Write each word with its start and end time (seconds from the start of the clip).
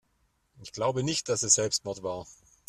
Ich 0.63 0.71
glaube 0.73 1.03
nicht, 1.03 1.29
dass 1.29 1.43
es 1.43 1.53
Selbstmord 1.53 2.01
war. 2.01 2.25